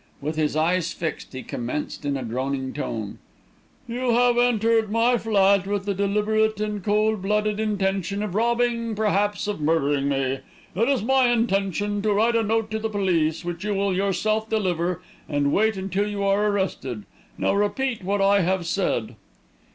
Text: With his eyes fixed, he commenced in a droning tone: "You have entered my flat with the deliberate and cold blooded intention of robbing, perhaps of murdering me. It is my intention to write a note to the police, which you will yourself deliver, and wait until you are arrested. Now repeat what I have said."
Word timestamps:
With 0.19 0.35
his 0.35 0.55
eyes 0.55 0.93
fixed, 0.93 1.31
he 1.31 1.43
commenced 1.43 2.05
in 2.05 2.17
a 2.17 2.23
droning 2.23 2.73
tone: 2.73 3.19
"You 3.87 4.13
have 4.15 4.35
entered 4.35 4.89
my 4.91 5.15
flat 5.19 5.67
with 5.67 5.85
the 5.85 5.93
deliberate 5.93 6.59
and 6.59 6.83
cold 6.83 7.21
blooded 7.21 7.59
intention 7.59 8.23
of 8.23 8.33
robbing, 8.33 8.95
perhaps 8.95 9.45
of 9.47 9.61
murdering 9.61 10.09
me. 10.09 10.39
It 10.75 10.89
is 10.89 11.03
my 11.03 11.27
intention 11.27 12.01
to 12.01 12.13
write 12.13 12.35
a 12.35 12.41
note 12.41 12.71
to 12.71 12.79
the 12.79 12.89
police, 12.89 13.45
which 13.45 13.63
you 13.63 13.75
will 13.75 13.93
yourself 13.93 14.49
deliver, 14.49 15.03
and 15.29 15.53
wait 15.53 15.77
until 15.77 16.07
you 16.07 16.23
are 16.23 16.47
arrested. 16.47 17.03
Now 17.37 17.53
repeat 17.53 18.03
what 18.03 18.21
I 18.21 18.39
have 18.41 18.65
said." 18.65 19.15